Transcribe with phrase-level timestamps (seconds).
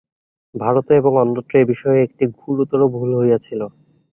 [0.55, 3.61] ভারতে এবং অন্যত্র এ বিষয়ে একটি গুরুতর ভুল হইয়াছিল।